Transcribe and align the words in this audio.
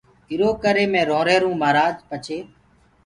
ايٚرو 0.29 0.49
ڪري 0.63 0.85
مي 0.93 1.01
روهيروئونٚ 1.09 1.59
مهآرآج 1.61 1.95
پڇي 2.09 2.37